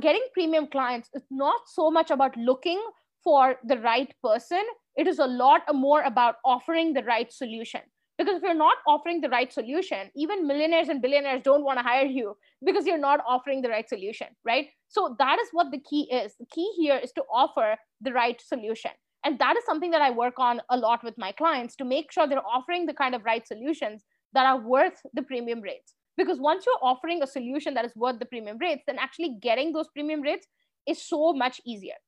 getting 0.00 0.22
premium 0.32 0.66
clients 0.68 1.08
is 1.14 1.22
not 1.30 1.60
so 1.66 1.90
much 1.90 2.10
about 2.10 2.36
looking 2.36 2.80
for 3.28 3.56
the 3.70 3.78
right 3.80 4.12
person 4.24 4.64
it 4.96 5.06
is 5.06 5.18
a 5.20 5.26
lot 5.26 5.62
more 5.72 6.02
about 6.02 6.36
offering 6.44 6.92
the 6.92 7.04
right 7.04 7.32
solution. 7.32 7.80
Because 8.16 8.38
if 8.38 8.42
you're 8.42 8.54
not 8.54 8.78
offering 8.84 9.20
the 9.20 9.28
right 9.28 9.52
solution 9.52 10.10
even 10.16 10.46
millionaires 10.46 10.88
and 10.88 11.02
billionaires 11.02 11.42
don't 11.44 11.66
want 11.66 11.78
to 11.78 11.84
hire 11.88 12.06
you 12.06 12.36
because 12.64 12.86
you're 12.86 13.04
not 13.10 13.20
offering 13.34 13.60
the 13.62 13.68
right 13.68 13.88
solution 13.88 14.28
right? 14.46 14.70
So 14.88 15.14
that 15.18 15.38
is 15.42 15.48
what 15.52 15.70
the 15.70 15.82
key 15.90 16.02
is. 16.20 16.34
The 16.40 16.46
key 16.56 16.72
here 16.78 16.96
is 16.96 17.12
to 17.12 17.22
offer 17.42 17.76
the 18.00 18.14
right 18.14 18.40
solution. 18.40 18.90
And 19.24 19.38
that 19.38 19.56
is 19.58 19.64
something 19.66 19.92
that 19.92 20.06
i 20.08 20.10
work 20.22 20.38
on 20.48 20.62
a 20.70 20.78
lot 20.86 21.04
with 21.04 21.22
my 21.26 21.30
clients 21.32 21.76
to 21.76 21.84
make 21.84 22.10
sure 22.10 22.26
they're 22.26 22.52
offering 22.56 22.86
the 22.86 22.98
kind 23.04 23.14
of 23.14 23.24
right 23.30 23.46
solutions 23.46 24.04
that 24.32 24.46
are 24.46 24.58
worth 24.74 25.06
the 25.12 25.22
premium 25.22 25.60
rates. 25.60 25.94
Because 26.16 26.40
once 26.40 26.66
you're 26.66 26.84
offering 26.90 27.22
a 27.22 27.32
solution 27.38 27.74
that 27.74 27.84
is 27.84 27.94
worth 27.94 28.18
the 28.18 28.32
premium 28.34 28.58
rates 28.66 28.84
then 28.86 28.98
actually 28.98 29.36
getting 29.48 29.72
those 29.72 29.96
premium 29.96 30.22
rates 30.22 30.46
is 30.86 31.06
so 31.14 31.32
much 31.44 31.60
easier 31.66 32.00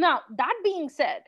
now 0.00 0.20
that 0.36 0.54
being 0.64 0.88
said 0.88 1.22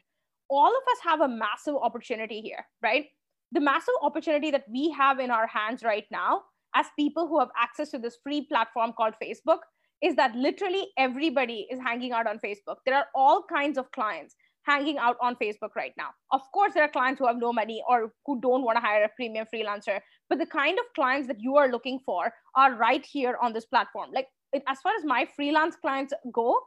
all 0.53 0.69
of 0.69 0.83
us 0.93 0.99
have 1.03 1.21
a 1.23 1.29
massive 1.29 1.77
opportunity 1.77 2.41
here, 2.41 2.67
right? 2.83 3.07
The 3.53 3.61
massive 3.61 3.95
opportunity 4.03 4.51
that 4.51 4.65
we 4.71 4.91
have 4.91 5.19
in 5.19 5.31
our 5.31 5.47
hands 5.47 5.83
right 5.83 6.05
now, 6.11 6.43
as 6.75 6.87
people 6.99 7.27
who 7.27 7.39
have 7.39 7.49
access 7.57 7.91
to 7.93 7.99
this 7.99 8.19
free 8.23 8.43
platform 8.43 8.93
called 8.97 9.15
Facebook, 9.23 9.61
is 10.03 10.15
that 10.17 10.35
literally 10.35 10.89
everybody 10.99 11.67
is 11.71 11.79
hanging 11.79 12.13
out 12.13 12.27
on 12.27 12.39
Facebook. 12.39 12.77
There 12.85 12.97
are 12.97 13.07
all 13.15 13.45
kinds 13.51 13.79
of 13.79 13.91
clients 13.93 14.35
hanging 14.65 14.99
out 14.99 15.17
on 15.23 15.37
Facebook 15.37 15.75
right 15.75 15.93
now. 15.97 16.11
Of 16.33 16.43
course, 16.53 16.75
there 16.75 16.85
are 16.85 16.89
clients 16.89 17.19
who 17.19 17.27
have 17.27 17.39
no 17.39 17.53
money 17.53 17.83
or 17.89 18.13
who 18.27 18.41
don't 18.41 18.63
want 18.63 18.77
to 18.77 18.83
hire 18.83 19.05
a 19.05 19.11
premium 19.17 19.47
freelancer, 19.53 20.01
but 20.29 20.39
the 20.39 20.47
kind 20.47 20.79
of 20.79 20.85
clients 20.95 21.29
that 21.29 21.41
you 21.41 21.57
are 21.57 21.71
looking 21.71 21.99
for 22.05 22.33
are 22.57 22.75
right 22.75 23.05
here 23.05 23.37
on 23.41 23.53
this 23.53 23.65
platform. 23.65 24.11
Like, 24.13 24.29
as 24.69 24.79
far 24.83 24.93
as 24.99 25.05
my 25.05 25.27
freelance 25.35 25.77
clients 25.77 26.13
go, 26.33 26.61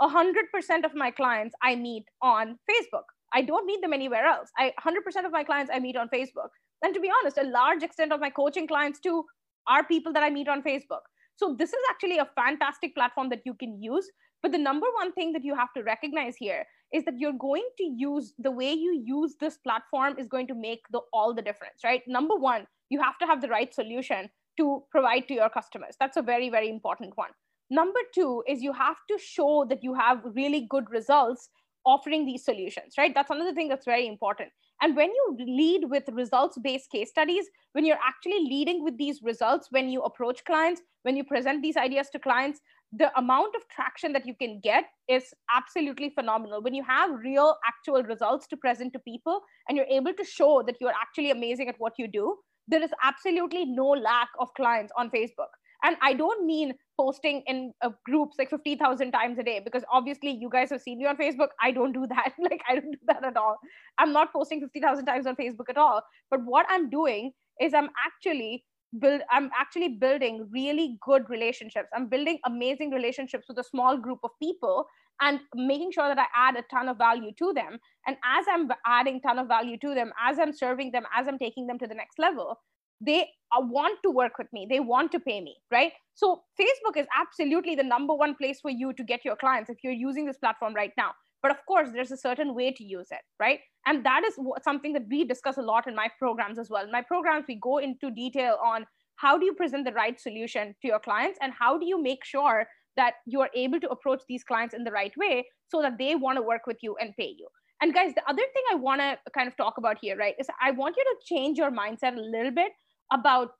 100% 0.00 0.84
of 0.84 0.94
my 0.94 1.10
clients 1.10 1.54
I 1.62 1.76
meet 1.76 2.04
on 2.22 2.58
Facebook. 2.70 3.04
I 3.32 3.42
don't 3.42 3.66
meet 3.66 3.80
them 3.82 3.92
anywhere 3.92 4.24
else. 4.24 4.48
I 4.58 4.72
100% 4.84 5.24
of 5.24 5.32
my 5.32 5.44
clients 5.44 5.70
I 5.72 5.78
meet 5.78 5.96
on 5.96 6.08
Facebook. 6.08 6.48
And 6.82 6.94
to 6.94 7.00
be 7.00 7.10
honest, 7.20 7.38
a 7.38 7.44
large 7.44 7.82
extent 7.82 8.12
of 8.12 8.20
my 8.20 8.30
coaching 8.30 8.66
clients 8.66 8.98
too 9.00 9.24
are 9.68 9.84
people 9.84 10.12
that 10.12 10.22
I 10.22 10.30
meet 10.30 10.48
on 10.48 10.62
Facebook. 10.62 11.04
So 11.36 11.54
this 11.58 11.70
is 11.70 11.82
actually 11.90 12.18
a 12.18 12.28
fantastic 12.34 12.94
platform 12.94 13.28
that 13.30 13.42
you 13.44 13.54
can 13.54 13.80
use. 13.80 14.10
But 14.42 14.52
the 14.52 14.58
number 14.58 14.86
one 14.94 15.12
thing 15.12 15.32
that 15.32 15.44
you 15.44 15.54
have 15.54 15.72
to 15.76 15.82
recognize 15.82 16.34
here 16.36 16.64
is 16.92 17.04
that 17.04 17.14
you're 17.18 17.38
going 17.38 17.68
to 17.78 17.84
use 17.84 18.32
the 18.38 18.50
way 18.50 18.72
you 18.72 19.02
use 19.04 19.36
this 19.38 19.58
platform 19.58 20.16
is 20.18 20.28
going 20.28 20.46
to 20.48 20.54
make 20.54 20.80
the 20.90 21.00
all 21.12 21.34
the 21.34 21.42
difference, 21.42 21.84
right? 21.84 22.02
Number 22.06 22.34
one, 22.34 22.66
you 22.88 23.00
have 23.00 23.18
to 23.18 23.26
have 23.26 23.40
the 23.40 23.48
right 23.48 23.72
solution 23.72 24.28
to 24.58 24.82
provide 24.90 25.28
to 25.28 25.34
your 25.34 25.50
customers. 25.50 25.94
That's 26.00 26.16
a 26.16 26.22
very, 26.22 26.48
very 26.50 26.68
important 26.68 27.12
one. 27.16 27.30
Number 27.70 28.00
two 28.12 28.42
is 28.48 28.62
you 28.62 28.72
have 28.72 28.96
to 29.08 29.18
show 29.18 29.64
that 29.68 29.82
you 29.82 29.94
have 29.94 30.22
really 30.24 30.66
good 30.68 30.90
results 30.90 31.48
offering 31.86 32.26
these 32.26 32.44
solutions, 32.44 32.94
right? 32.98 33.14
That's 33.14 33.30
another 33.30 33.54
thing 33.54 33.68
that's 33.68 33.84
very 33.84 34.06
important. 34.06 34.50
And 34.82 34.96
when 34.96 35.10
you 35.10 35.36
lead 35.38 35.84
with 35.88 36.04
results 36.08 36.58
based 36.62 36.90
case 36.90 37.10
studies, 37.10 37.46
when 37.72 37.84
you're 37.84 37.98
actually 38.04 38.40
leading 38.40 38.82
with 38.82 38.98
these 38.98 39.22
results, 39.22 39.68
when 39.70 39.88
you 39.88 40.02
approach 40.02 40.44
clients, 40.44 40.82
when 41.02 41.16
you 41.16 41.24
present 41.24 41.62
these 41.62 41.76
ideas 41.76 42.08
to 42.10 42.18
clients, 42.18 42.60
the 42.92 43.16
amount 43.16 43.54
of 43.54 43.62
traction 43.68 44.12
that 44.14 44.26
you 44.26 44.34
can 44.34 44.58
get 44.60 44.84
is 45.08 45.32
absolutely 45.54 46.10
phenomenal. 46.10 46.60
When 46.60 46.74
you 46.74 46.82
have 46.82 47.10
real, 47.22 47.56
actual 47.66 48.02
results 48.02 48.48
to 48.48 48.56
present 48.56 48.92
to 48.94 48.98
people 48.98 49.40
and 49.68 49.76
you're 49.76 49.86
able 49.86 50.12
to 50.12 50.24
show 50.24 50.62
that 50.66 50.76
you're 50.80 50.92
actually 51.00 51.30
amazing 51.30 51.68
at 51.68 51.76
what 51.78 51.92
you 51.98 52.08
do, 52.08 52.36
there 52.66 52.82
is 52.82 52.90
absolutely 53.02 53.64
no 53.64 53.86
lack 53.86 54.28
of 54.40 54.52
clients 54.54 54.92
on 54.96 55.10
Facebook 55.10 55.52
and 55.84 55.96
i 56.02 56.12
don't 56.12 56.46
mean 56.46 56.72
posting 57.00 57.42
in 57.46 57.72
uh, 57.82 57.90
groups 58.04 58.36
like 58.38 58.50
50000 58.50 59.12
times 59.12 59.38
a 59.38 59.42
day 59.42 59.60
because 59.64 59.84
obviously 59.90 60.30
you 60.30 60.50
guys 60.50 60.70
have 60.70 60.82
seen 60.82 60.98
me 60.98 61.06
on 61.06 61.16
facebook. 61.16 61.48
I 61.62 61.70
don't 61.70 61.92
do 61.92 62.06
that. 62.14 62.32
Like 62.50 62.62
i 62.68 62.74
don't 62.74 62.92
do 62.92 63.04
that 63.06 63.24
at 63.24 63.36
all. 63.36 63.56
I'm 63.98 64.12
not 64.12 64.32
posting 64.32 64.60
50000 64.60 65.06
times 65.06 65.26
on 65.26 65.36
facebook 65.36 65.70
at 65.70 65.78
all. 65.78 66.02
But 66.30 66.40
what 66.44 66.66
i'm 66.68 66.90
doing 66.90 67.32
is 67.60 67.74
i'm 67.74 67.90
actually 68.06 68.64
build 68.98 69.22
i'm 69.30 69.50
actually 69.58 69.88
building 70.04 70.48
really 70.52 70.98
good 71.06 71.28
relationships. 71.30 71.88
I'm 71.96 72.08
building 72.08 72.38
amazing 72.46 72.90
relationships 72.90 73.46
with 73.48 73.58
a 73.58 73.68
small 73.72 73.96
group 73.96 74.18
of 74.24 74.30
people 74.42 74.86
and 75.22 75.40
making 75.54 75.92
sure 75.92 76.08
that 76.14 76.18
i 76.18 76.26
add 76.48 76.56
a 76.56 76.64
ton 76.74 76.88
of 76.88 76.98
value 76.98 77.32
to 77.38 77.52
them. 77.60 77.78
And 78.06 78.16
as 78.24 78.44
i'm 78.52 78.68
adding 78.86 79.20
ton 79.20 79.38
of 79.38 79.48
value 79.48 79.78
to 79.86 79.94
them 79.94 80.12
as 80.30 80.38
i'm 80.38 80.52
serving 80.64 80.92
them 80.98 81.04
as 81.16 81.28
i'm 81.28 81.38
taking 81.38 81.66
them 81.66 81.78
to 81.78 81.86
the 81.86 81.94
next 81.94 82.18
level 82.18 82.58
they 83.00 83.28
uh, 83.56 83.60
want 83.60 83.98
to 84.02 84.10
work 84.10 84.38
with 84.38 84.48
me. 84.52 84.66
They 84.68 84.80
want 84.80 85.10
to 85.12 85.20
pay 85.20 85.40
me 85.40 85.56
right? 85.70 85.92
So 86.14 86.42
facebook 86.60 86.96
is 86.96 87.06
absolutely 87.18 87.74
the 87.74 87.82
number 87.82 88.14
one 88.14 88.34
place 88.34 88.60
for 88.60 88.70
you 88.70 88.92
to 88.92 89.04
get 89.04 89.24
your 89.24 89.36
clients 89.36 89.70
if 89.70 89.78
you're 89.82 89.92
using 89.92 90.26
this 90.26 90.38
platform 90.38 90.74
right 90.74 90.92
now. 90.96 91.12
But 91.42 91.50
of 91.50 91.58
course 91.66 91.88
there's 91.92 92.12
a 92.12 92.16
certain 92.16 92.54
way 92.54 92.72
to 92.72 92.84
use 92.84 93.08
it 93.10 93.22
right? 93.38 93.60
And 93.86 94.04
that 94.04 94.24
is 94.24 94.38
something 94.62 94.92
that 94.92 95.06
we 95.10 95.24
discuss 95.24 95.56
a 95.56 95.62
lot 95.62 95.86
in 95.86 95.94
my 95.94 96.08
programs 96.18 96.58
as 96.58 96.68
well. 96.70 96.84
In 96.84 96.92
my 96.92 97.02
programs 97.02 97.46
we 97.48 97.58
go 97.60 97.78
into 97.78 98.10
detail 98.10 98.58
on 98.64 98.86
how 99.16 99.38
do 99.38 99.44
you 99.44 99.54
present 99.54 99.84
the 99.84 99.92
right 99.92 100.18
solution 100.18 100.74
to 100.80 100.88
your 100.88 100.98
clients 100.98 101.38
and 101.42 101.52
how 101.58 101.78
do 101.78 101.86
you 101.86 102.02
make 102.02 102.24
sure 102.24 102.66
that 102.96 103.14
you 103.26 103.40
are 103.40 103.50
able 103.54 103.80
to 103.80 103.88
approach 103.88 104.22
these 104.28 104.44
clients 104.44 104.74
in 104.74 104.84
the 104.84 104.90
right 104.90 105.12
way 105.16 105.46
so 105.68 105.80
that 105.80 105.96
they 105.98 106.14
want 106.14 106.36
to 106.36 106.42
work 106.42 106.66
with 106.66 106.78
you 106.82 106.96
and 107.00 107.14
pay 107.16 107.34
you. 107.38 107.48
And 107.80 107.94
guys 107.94 108.12
the 108.14 108.22
other 108.28 108.42
thing 108.52 108.64
i 108.72 108.74
want 108.74 109.00
to 109.00 109.16
kind 109.32 109.48
of 109.48 109.56
talk 109.56 109.78
about 109.78 109.96
here 110.00 110.16
right 110.16 110.34
is 110.38 110.48
i 110.62 110.70
want 110.70 110.96
you 110.98 111.04
to 111.04 111.34
change 111.34 111.56
your 111.56 111.70
mindset 111.70 112.16
a 112.16 112.20
little 112.20 112.50
bit 112.50 112.72
about 113.12 113.50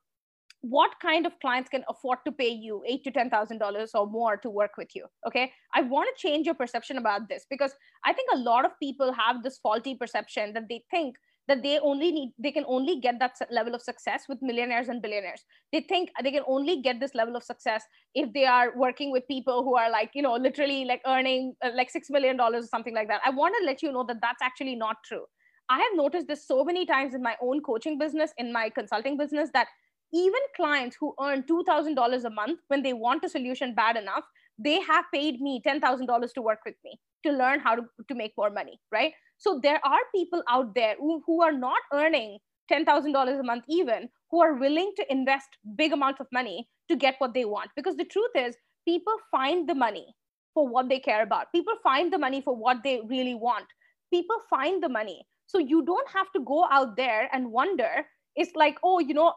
what 0.61 0.91
kind 1.01 1.25
of 1.25 1.39
clients 1.39 1.69
can 1.69 1.83
afford 1.89 2.19
to 2.23 2.31
pay 2.31 2.49
you 2.49 2.83
eight 2.87 3.03
to 3.03 3.11
ten 3.11 3.29
thousand 3.29 3.57
dollars 3.57 3.91
or 3.95 4.05
more 4.05 4.37
to 4.37 4.49
work 4.49 4.71
with 4.77 4.95
you 4.95 5.05
okay? 5.27 5.51
I 5.73 5.81
want 5.81 6.09
to 6.15 6.21
change 6.21 6.45
your 6.45 6.55
perception 6.55 6.97
about 6.97 7.27
this 7.29 7.45
because 7.49 7.73
i 8.05 8.13
think 8.13 8.29
a 8.33 8.37
lot 8.37 8.65
of 8.65 8.71
people 8.79 9.11
have 9.13 9.43
this 9.43 9.57
faulty 9.57 9.95
perception 9.95 10.53
that 10.53 10.67
they 10.69 10.83
think 10.91 11.15
that 11.47 11.63
they 11.63 11.79
only 11.79 12.11
need 12.11 12.33
they 12.37 12.51
can 12.51 12.63
only 12.67 12.99
get 12.99 13.19
that 13.19 13.35
level 13.49 13.73
of 13.75 13.81
success 13.81 14.25
with 14.29 14.41
millionaires 14.41 14.89
and 14.89 15.01
billionaires. 15.01 15.43
They 15.73 15.81
think 15.81 16.09
they 16.23 16.31
can 16.31 16.43
only 16.47 16.81
get 16.81 16.99
this 16.99 17.15
level 17.15 17.35
of 17.35 17.43
success 17.43 17.83
if 18.13 18.31
they 18.33 18.45
are 18.45 18.71
working 18.77 19.11
with 19.11 19.27
people 19.27 19.63
who 19.63 19.75
are 19.75 19.89
like 19.89 20.11
you 20.13 20.21
know 20.21 20.35
literally 20.35 20.85
like 20.85 21.01
earning 21.05 21.53
uh, 21.63 21.71
like 21.75 21.89
6 21.89 22.09
million 22.09 22.37
dollars 22.37 22.65
or 22.65 22.67
something 22.67 22.93
like 22.93 23.07
that. 23.07 23.21
I 23.25 23.31
want 23.31 23.55
to 23.59 23.65
let 23.65 23.81
you 23.81 23.91
know 23.91 24.05
that 24.05 24.21
that's 24.21 24.41
actually 24.41 24.75
not 24.75 24.97
true 25.03 25.25
i 25.75 25.77
have 25.83 25.95
noticed 25.99 26.27
this 26.27 26.47
so 26.47 26.63
many 26.69 26.85
times 26.85 27.13
in 27.19 27.23
my 27.29 27.35
own 27.49 27.61
coaching 27.69 27.97
business 28.03 28.33
in 28.43 28.51
my 28.57 28.69
consulting 28.79 29.17
business 29.23 29.49
that 29.57 29.67
even 30.13 30.41
clients 30.55 30.97
who 30.99 31.13
earn 31.21 31.43
$2,000 31.43 32.23
a 32.25 32.29
month, 32.29 32.59
when 32.67 32.83
they 32.83 32.93
want 32.93 33.23
a 33.23 33.29
solution 33.29 33.73
bad 33.73 33.95
enough, 33.95 34.25
they 34.57 34.81
have 34.81 35.05
paid 35.13 35.39
me 35.41 35.61
$10,000 35.65 36.33
to 36.33 36.41
work 36.41 36.59
with 36.65 36.75
me 36.83 36.99
to 37.25 37.31
learn 37.31 37.59
how 37.59 37.75
to, 37.75 37.83
to 38.07 38.15
make 38.15 38.33
more 38.37 38.49
money, 38.49 38.79
right? 38.91 39.13
So 39.37 39.59
there 39.63 39.79
are 39.85 39.99
people 40.13 40.43
out 40.49 40.75
there 40.75 40.95
who, 40.99 41.23
who 41.25 41.41
are 41.41 41.53
not 41.53 41.79
earning 41.93 42.37
$10,000 42.71 43.39
a 43.39 43.43
month 43.43 43.63
even, 43.69 44.09
who 44.29 44.41
are 44.41 44.55
willing 44.55 44.91
to 44.97 45.11
invest 45.11 45.47
big 45.75 45.93
amounts 45.93 46.19
of 46.19 46.27
money 46.31 46.67
to 46.89 46.95
get 46.95 47.15
what 47.19 47.33
they 47.33 47.45
want. 47.45 47.69
Because 47.75 47.95
the 47.95 48.05
truth 48.05 48.31
is, 48.35 48.55
people 48.87 49.13
find 49.31 49.67
the 49.67 49.75
money 49.75 50.13
for 50.53 50.67
what 50.67 50.89
they 50.89 50.99
care 50.99 51.23
about. 51.23 51.51
People 51.53 51.73
find 51.81 52.11
the 52.11 52.17
money 52.17 52.41
for 52.41 52.55
what 52.55 52.77
they 52.83 53.01
really 53.07 53.35
want. 53.35 53.65
People 54.11 54.35
find 54.49 54.83
the 54.83 54.89
money. 54.89 55.25
So 55.51 55.59
you 55.59 55.83
don't 55.83 56.09
have 56.09 56.31
to 56.35 56.41
go 56.45 56.65
out 56.71 56.95
there 56.95 57.29
and 57.33 57.51
wonder, 57.51 58.05
it's 58.35 58.55
like, 58.55 58.77
oh, 58.83 58.99
you 58.99 59.13
know, 59.13 59.33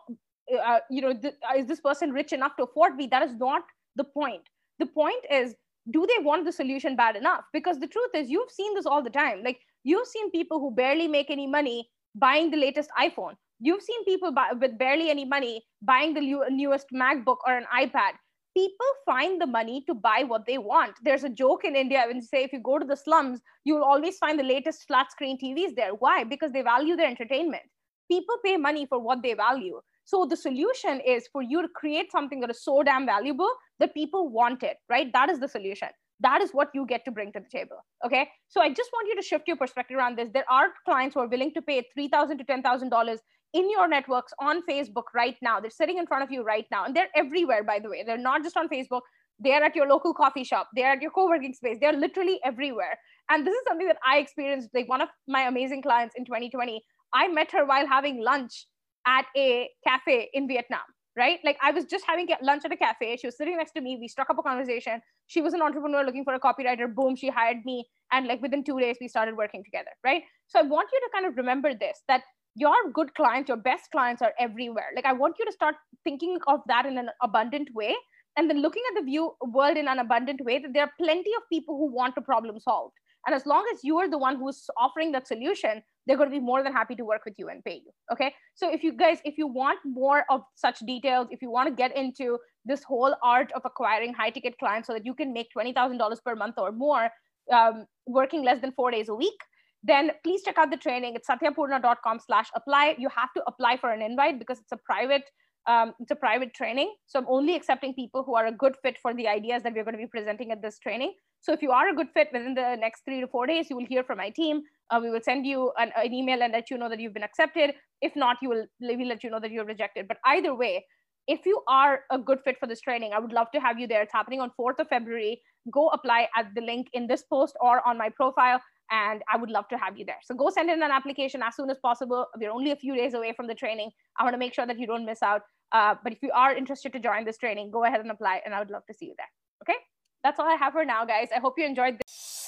uh, 0.65 0.79
you 0.91 1.03
know, 1.03 1.13
th- 1.13 1.35
uh, 1.49 1.59
is 1.59 1.67
this 1.67 1.81
person 1.81 2.13
rich 2.13 2.33
enough 2.33 2.57
to 2.57 2.65
afford 2.65 2.95
me? 2.95 3.09
That 3.11 3.23
is 3.23 3.35
not 3.35 3.63
the 3.97 4.05
point. 4.05 4.43
The 4.79 4.87
point 4.87 5.25
is, 5.31 5.55
do 5.91 6.07
they 6.07 6.23
want 6.23 6.45
the 6.45 6.53
solution 6.53 6.97
bad 6.97 7.17
enough? 7.17 7.45
Because 7.53 7.81
the 7.81 7.87
truth 7.87 8.11
is, 8.15 8.31
you've 8.31 8.51
seen 8.51 8.75
this 8.75 8.87
all 8.87 9.03
the 9.03 9.11
time. 9.11 9.43
Like 9.43 9.59
you've 9.83 10.07
seen 10.07 10.31
people 10.31 10.61
who 10.61 10.75
barely 10.75 11.09
make 11.09 11.31
any 11.31 11.47
money 11.47 11.91
buying 12.15 12.51
the 12.51 12.57
latest 12.57 12.91
iPhone. 12.99 13.35
You've 13.61 13.83
seen 13.83 14.05
people 14.05 14.33
buy, 14.33 14.53
with 14.53 14.79
barely 14.79 15.11
any 15.11 15.25
money 15.25 15.65
buying 15.83 16.15
the 16.15 16.47
newest 16.51 16.87
MacBook 16.95 17.39
or 17.47 17.57
an 17.57 17.67
iPad. 17.75 18.13
People 18.57 18.87
find 19.05 19.41
the 19.41 19.47
money 19.47 19.83
to 19.89 19.95
buy 19.95 20.25
what 20.27 20.47
they 20.47 20.59
want. 20.59 20.95
There's 21.03 21.25
a 21.25 21.29
joke 21.29 21.65
in 21.65 21.75
India 21.75 22.05
when 22.07 22.17
you 22.17 22.23
say 22.23 22.45
if 22.45 22.53
you 22.53 22.61
go 22.61 22.79
to 22.79 22.87
the 22.87 22.97
slums, 22.97 23.41
you'll 23.65 23.83
always 23.83 24.17
find 24.19 24.39
the 24.39 24.45
latest 24.45 24.87
flat 24.87 25.11
screen 25.11 25.39
TVs 25.39 25.75
there. 25.75 25.95
Why? 25.95 26.23
Because 26.23 26.53
they 26.53 26.63
value 26.63 26.95
their 26.95 27.09
entertainment. 27.09 27.65
People 28.09 28.37
pay 28.45 28.57
money 28.57 28.87
for 28.87 29.01
what 29.01 29.23
they 29.23 29.35
value. 29.35 29.81
So 30.05 30.27
the 30.27 30.37
solution 30.37 31.01
is 31.01 31.27
for 31.33 31.43
you 31.43 31.63
to 31.63 31.69
create 31.75 32.13
something 32.13 32.41
that 32.41 32.51
is 32.51 32.63
so 32.63 32.83
damn 32.83 33.07
valuable 33.07 33.51
that 33.81 33.95
people 33.95 34.29
want 34.29 34.63
it, 34.63 34.77
right? 34.89 35.13
That 35.13 35.31
is 35.31 35.41
the 35.41 35.49
solution. 35.49 35.89
That 36.25 36.43
is 36.43 36.51
what 36.59 36.69
you 36.75 36.87
get 36.87 37.05
to 37.05 37.13
bring 37.17 37.33
to 37.33 37.41
the 37.41 37.51
table. 37.59 37.79
Okay. 38.07 38.29
So 38.49 38.61
I 38.67 38.69
just 38.81 38.91
want 38.93 39.09
you 39.09 39.17
to 39.17 39.23
shift 39.31 39.47
your 39.47 39.57
perspective 39.57 39.99
around 39.99 40.17
this. 40.19 40.31
There 40.33 40.51
are 40.51 40.69
clients 40.85 41.15
who 41.15 41.21
are 41.21 41.29
willing 41.29 41.53
to 41.55 41.63
pay 41.63 41.79
$3,000 41.99 42.39
to 42.39 42.45
$10,000 42.45 43.19
in 43.53 43.71
your 43.71 43.87
networks 43.89 44.33
on 44.41 44.63
Facebook 44.69 45.09
right 45.15 45.37
now. 45.43 45.61
They're 45.61 45.71
sitting 45.83 45.99
in 45.99 46.07
front 46.07 46.25
of 46.25 46.31
you 46.31 46.43
right 46.43 46.67
now. 46.71 46.85
And 46.87 46.97
they're 46.97 47.13
everywhere, 47.15 47.63
by 47.63 47.79
the 47.79 47.91
way. 47.91 48.03
They're 48.07 48.27
not 48.31 48.43
just 48.43 48.57
on 48.57 48.69
Facebook. 48.69 49.03
They're 49.39 49.65
at 49.65 49.77
your 49.77 49.89
local 49.89 50.15
coffee 50.15 50.45
shop. 50.45 50.69
They're 50.75 50.93
at 50.93 51.03
your 51.03 51.11
co-working 51.11 51.53
space. 51.53 51.79
They're 51.81 51.93
literally 51.93 52.41
everywhere. 52.45 52.99
And 53.31 53.47
this 53.47 53.55
is 53.55 53.63
something 53.69 53.87
that 53.87 53.99
I 54.07 54.19
experienced. 54.19 54.71
Like 54.75 54.89
one 54.89 55.01
of 55.01 55.09
my 55.29 55.43
amazing 55.43 55.83
clients 55.83 56.15
in 56.17 56.25
2020, 56.25 56.83
I 57.13 57.29
met 57.29 57.51
her 57.53 57.65
while 57.65 57.87
having 57.87 58.23
lunch 58.23 58.67
at 59.07 59.27
a 59.37 59.69
cafe 59.87 60.31
in 60.33 60.49
Vietnam, 60.49 60.81
right? 61.17 61.39
Like 61.45 61.57
I 61.63 61.71
was 61.71 61.85
just 61.85 62.05
having 62.07 62.29
lunch 62.43 62.65
at 62.65 62.73
a 62.73 62.77
cafe. 62.77 63.17
She 63.17 63.27
was 63.27 63.37
sitting 63.37 63.57
next 63.57 63.73
to 63.73 63.81
me. 63.81 63.97
We 64.01 64.09
struck 64.09 64.31
up 64.31 64.39
a 64.39 64.43
conversation. 64.43 65.01
She 65.27 65.41
was 65.41 65.55
an 65.55 65.63
entrepreneur 65.63 66.05
looking 66.05 66.25
for 66.25 66.35
a 66.35 66.41
copywriter. 66.41 66.93
Boom, 66.93 67.17
she 67.17 67.29
hired 67.29 67.59
me. 67.65 67.87
And 68.13 68.27
like 68.27 68.43
within 68.43 68.65
two 68.65 68.79
days, 68.79 68.97
we 69.01 69.09
started 69.09 69.37
working 69.37 69.65
together, 69.65 69.91
right? 70.05 70.23
So 70.49 70.59
I 70.59 70.63
want 70.63 70.89
you 70.93 71.01
to 71.01 71.11
kind 71.13 71.27
of 71.27 71.37
remember 71.37 71.75
this 71.75 72.03
that 72.09 72.23
your 72.57 72.75
good 72.93 73.15
clients, 73.15 73.49
your 73.49 73.57
best 73.57 73.91
clients 73.91 74.23
are 74.23 74.33
everywhere. 74.39 74.91
Like 74.95 75.07
I 75.07 75.13
want 75.13 75.37
you 75.39 75.45
to 75.45 75.53
start 75.53 75.75
thinking 76.05 76.39
of 76.47 76.61
that 76.69 76.87
in 76.87 76.99
an 76.99 77.09
abundant 77.23 77.69
way 77.75 77.95
and 78.37 78.51
then 78.51 78.61
looking 78.63 78.83
at 78.91 79.01
the 79.01 79.05
view 79.05 79.33
world 79.47 79.77
in 79.77 79.89
an 79.89 79.99
abundant 79.99 80.41
way 80.45 80.59
that 80.59 80.73
there 80.73 80.85
are 80.85 80.93
plenty 81.01 81.31
of 81.37 81.43
people 81.51 81.77
who 81.77 81.93
want 81.93 82.15
to 82.15 82.21
problem 82.21 82.59
solve 82.59 82.91
and 83.27 83.35
as 83.35 83.47
long 83.47 83.65
as 83.73 83.81
you 83.83 83.99
are 83.99 84.09
the 84.09 84.19
one 84.19 84.37
who's 84.37 84.67
offering 84.79 85.13
that 85.13 85.27
solution 85.27 85.83
they're 86.07 86.17
going 86.17 86.29
to 86.29 86.35
be 86.35 86.41
more 86.41 86.63
than 86.63 86.73
happy 86.73 86.95
to 86.95 87.05
work 87.05 87.23
with 87.25 87.35
you 87.39 87.49
and 87.49 87.65
pay 87.65 87.75
you 87.75 87.93
okay? 88.13 88.33
So 88.55 88.73
if 88.73 88.83
you 88.83 88.93
guys 88.93 89.19
if 89.25 89.39
you 89.39 89.47
want 89.47 89.79
more 89.85 90.25
of 90.31 90.43
such 90.55 90.79
details 90.81 91.29
if 91.31 91.43
you 91.43 91.51
want 91.51 91.69
to 91.69 91.75
get 91.75 91.97
into 91.97 92.39
this 92.65 92.83
whole 92.83 93.15
art 93.23 93.53
of 93.53 93.63
acquiring 93.65 94.15
high 94.15 94.31
ticket 94.31 94.59
clients 94.59 94.87
so 94.87 94.93
that 94.95 95.05
you 95.05 95.15
can 95.15 95.33
make 95.33 95.49
$20000 95.57 96.25
per 96.25 96.35
month 96.35 96.55
or 96.59 96.73
more 96.73 97.11
um, 97.53 97.85
working 98.07 98.43
less 98.43 98.61
than 98.61 98.73
four 98.73 98.91
days 98.91 99.09
a 99.09 99.15
week 99.15 99.39
then 99.85 100.11
please 100.25 100.43
check 100.43 100.57
out 100.57 100.71
the 100.71 100.79
training. 100.79 101.15
It's 101.15 101.29
satyapurna.com 101.29 102.19
slash 102.19 102.49
apply. 102.55 102.97
You 102.99 103.11
have 103.15 103.33
to 103.35 103.43
apply 103.47 103.77
for 103.77 103.91
an 103.91 104.01
invite 104.01 104.39
because 104.39 104.59
it's 104.59 104.73
a 104.73 104.79
private 104.79 105.25
um, 105.67 105.95
it's 106.01 106.11
a 106.11 106.17
private 106.17 106.53
training 106.55 106.93
so 107.07 107.19
i'm 107.19 107.27
only 107.29 107.55
accepting 107.55 107.95
people 107.95 108.23
who 108.23 108.35
are 108.35 108.47
a 108.47 108.53
good 108.53 108.75
fit 108.83 108.97
for 109.01 109.15
the 109.15 109.27
ideas 109.27 109.63
that 109.63 109.73
we're 109.75 109.85
going 109.85 109.97
to 109.97 110.03
be 110.03 110.07
presenting 110.07 110.51
at 110.51 110.63
this 110.63 110.79
training 110.79 111.13
so 111.41 111.53
if 111.53 111.63
you 111.63 111.71
are 111.71 111.89
a 111.89 111.95
good 111.95 112.09
fit 112.15 112.29
within 112.33 112.55
the 112.55 112.77
next 112.77 113.05
three 113.05 113.21
to 113.21 113.27
four 113.27 113.47
days 113.47 113.71
you 113.71 113.77
will 113.77 113.87
hear 113.87 114.05
from 114.05 114.19
my 114.19 114.31
team 114.31 114.63
uh, 114.91 114.99
we 115.03 115.11
will 115.11 115.21
send 115.23 115.47
you 115.47 115.73
an, 115.79 115.91
an, 115.97 116.13
email 116.13 116.43
and 116.43 116.53
let 116.53 116.71
you 116.71 116.79
know 116.79 116.89
that 116.89 117.01
you've 117.01 117.15
been 117.15 117.23
accepted 117.23 117.75
if 118.03 118.15
not 118.15 118.37
you 118.43 118.49
will 118.49 118.67
we 118.81 119.05
let 119.05 119.25
you 119.25 119.31
know 119.31 119.41
that 119.41 119.51
you're 119.51 119.65
rejected 119.65 120.07
but 120.09 120.19
either 120.27 120.55
way 120.55 120.85
if 121.27 121.47
you 121.47 121.63
are 121.69 122.01
a 122.11 122.19
good 122.19 122.39
fit 122.45 122.59
for 122.61 122.67
this 122.67 122.81
training 122.81 123.13
i 123.15 123.19
would 123.19 123.33
love 123.33 123.51
to 123.53 123.61
have 123.61 123.79
you 123.79 123.87
there 123.87 124.03
it's 124.03 124.13
happening 124.13 124.41
on 124.41 124.51
4th 124.61 124.79
of 124.81 124.89
february 124.89 125.41
go 125.73 125.89
apply 125.89 126.29
at 126.37 126.55
the 126.55 126.61
link 126.61 126.89
in 126.93 127.07
this 127.07 127.23
post 127.23 127.57
or 127.61 127.87
on 127.89 127.97
my 127.97 128.11
profile 128.11 128.61
and 128.91 129.23
I 129.33 129.37
would 129.37 129.51
love 129.51 129.69
to 129.69 129.79
have 129.79 129.97
you 129.97 130.05
there. 130.05 130.19
So 130.23 130.35
go 130.35 130.51
send 130.51 130.71
in 130.71 130.83
an 130.83 130.91
application 130.91 131.43
as 131.43 131.57
soon 131.57 131.71
as 131.71 131.79
possible. 131.79 132.27
We're 132.39 132.51
only 132.51 132.71
a 132.71 132.77
few 132.77 132.95
days 132.95 133.15
away 133.15 133.33
from 133.35 133.47
the 133.47 133.55
training. 133.55 133.91
I 134.19 134.25
want 134.25 134.35
to 134.35 134.39
make 134.39 134.55
sure 134.55 134.67
that 134.67 134.79
you 134.79 134.87
don't 134.87 135.07
miss 135.07 135.23
out. 135.23 135.43
Uh, 135.73 135.95
but 136.03 136.13
if 136.13 136.23
you 136.23 136.31
are 136.33 136.55
interested 136.55 136.93
to 136.93 137.01
join 137.01 137.25
this 137.25 137.39
training, 137.39 137.71
go 137.71 137.85
ahead 137.85 138.01
and 138.01 138.11
apply, 138.11 138.41
and 138.45 138.55
I 138.55 138.59
would 138.59 138.71
love 138.71 138.87
to 138.87 138.95
see 138.95 139.07
you 139.07 139.15
there. 139.17 139.27
Okay, 139.63 139.79
that's 140.23 140.39
all 140.39 140.47
I 140.47 140.57
have 140.57 140.73
for 140.73 140.85
now, 140.85 141.05
guys. 141.05 141.29
I 141.35 141.41
hope 141.41 141.55
you 141.59 141.65
enjoyed 141.65 141.99
this. 141.99 142.47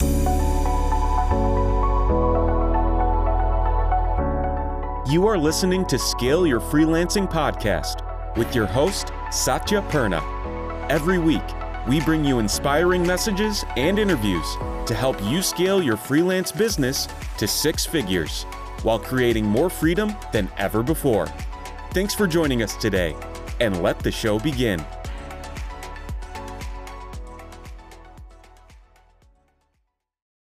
You 5.08 5.26
are 5.28 5.38
listening 5.38 5.86
to 5.86 5.98
Scale 5.98 6.46
Your 6.46 6.60
Freelancing 6.60 7.30
Podcast 7.30 8.02
with 8.36 8.54
your 8.54 8.66
host, 8.66 9.12
Satya 9.30 9.82
Purna. 9.82 10.20
Every 10.90 11.18
week, 11.18 11.42
we 11.86 12.00
bring 12.00 12.24
you 12.24 12.40
inspiring 12.40 13.06
messages 13.06 13.64
and 13.76 13.98
interviews 13.98 14.46
to 14.86 14.94
help 14.94 15.22
you 15.22 15.42
scale 15.42 15.82
your 15.82 15.96
freelance 15.96 16.50
business 16.50 17.06
to 17.38 17.46
six 17.46 17.86
figures 17.86 18.42
while 18.82 18.98
creating 18.98 19.44
more 19.44 19.70
freedom 19.70 20.14
than 20.32 20.50
ever 20.58 20.82
before. 20.82 21.28
Thanks 21.96 22.14
for 22.14 22.26
joining 22.26 22.62
us 22.62 22.76
today, 22.76 23.16
and 23.58 23.82
let 23.82 23.98
the 24.00 24.12
show 24.12 24.38
begin. 24.38 24.84